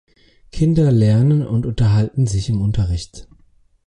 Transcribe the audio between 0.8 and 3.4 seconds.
lernen und unterhalten sich im Unterricht.